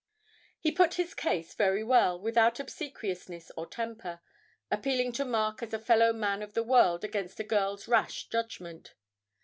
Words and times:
He 0.59 0.71
put 0.71 0.95
his 0.95 1.13
case 1.13 1.53
very 1.53 1.83
well, 1.83 2.19
without 2.19 2.59
obsequiousness 2.59 3.51
or 3.55 3.67
temper, 3.67 4.19
appealing 4.71 5.11
to 5.11 5.25
Mark 5.25 5.61
as 5.61 5.75
a 5.75 5.79
fellow 5.79 6.11
man 6.11 6.41
of 6.41 6.55
the 6.55 6.63
world 6.63 7.03
against 7.03 7.39
a 7.39 7.43
girl's 7.43 7.87
rash 7.87 8.27
judgment. 8.27 8.95